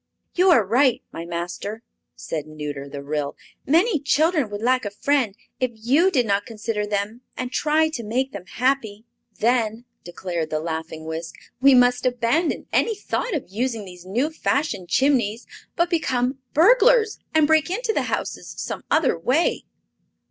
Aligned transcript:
"You 0.33 0.49
are 0.49 0.65
right, 0.65 1.03
my 1.11 1.25
master," 1.25 1.83
said 2.15 2.47
Nuter, 2.47 2.89
the 2.89 3.03
Ryl; 3.03 3.35
"many 3.67 3.99
children 3.99 4.49
would 4.49 4.63
lack 4.63 4.83
a 4.83 4.89
friend 4.89 5.35
if 5.59 5.69
you 5.75 6.09
did 6.09 6.25
not 6.25 6.47
consider 6.47 6.87
them, 6.87 7.21
and 7.37 7.51
try 7.51 7.87
to 7.89 8.03
make 8.03 8.31
them 8.31 8.47
happy." 8.47 9.05
"Then," 9.37 9.85
declared 10.03 10.49
the 10.49 10.59
laughing 10.59 11.05
Wisk, 11.05 11.35
"we 11.61 11.75
must 11.75 12.07
abandon 12.07 12.65
any 12.73 12.95
thought 12.95 13.35
of 13.35 13.49
using 13.51 13.85
these 13.85 14.03
new 14.03 14.31
fashioned 14.31 14.89
chimneys, 14.89 15.45
but 15.75 15.91
become 15.91 16.39
burglars, 16.55 17.19
and 17.35 17.45
break 17.45 17.69
into 17.69 17.93
the 17.93 18.09
houses 18.09 18.55
some 18.57 18.83
other 18.89 19.15
way." 19.19 19.65